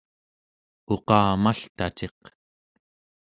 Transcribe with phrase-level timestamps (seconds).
[0.93, 2.21] uqamaltaciq